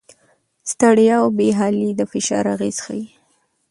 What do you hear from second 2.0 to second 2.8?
فشار اغېز